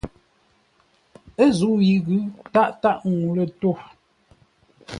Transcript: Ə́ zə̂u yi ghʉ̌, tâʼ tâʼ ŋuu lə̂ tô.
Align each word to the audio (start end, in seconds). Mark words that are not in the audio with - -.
Ə́ 1.43 1.49
zə̂u 1.57 1.75
yi 1.87 1.95
ghʉ̌, 2.05 2.19
tâʼ 2.53 2.69
tâʼ 2.81 2.99
ŋuu 3.17 3.33
lə̂ 3.35 3.45
tô. 3.59 3.71